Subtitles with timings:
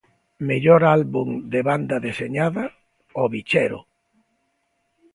[0.47, 2.63] Mellor álbum de banda deseñada:
[3.21, 3.79] O Bichero.